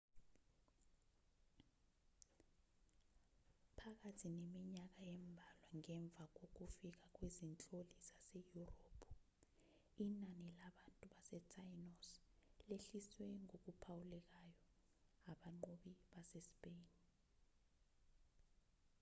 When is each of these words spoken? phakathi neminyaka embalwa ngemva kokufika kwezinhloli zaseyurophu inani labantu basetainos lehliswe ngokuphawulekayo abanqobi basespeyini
phakathi 3.79 4.27
neminyaka 4.39 5.01
embalwa 5.15 5.69
ngemva 5.77 6.23
kokufika 6.37 7.03
kwezinhloli 7.15 7.95
zaseyurophu 8.07 9.07
inani 10.03 10.49
labantu 10.59 11.03
basetainos 11.11 12.09
lehliswe 12.69 13.25
ngokuphawulekayo 13.45 14.57
abanqobi 15.31 15.91
basespeyini 16.11 16.95